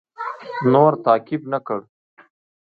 نور 0.71 0.93
تعقیب 1.05 1.41
نه 1.51 1.59
کړ. 1.67 1.79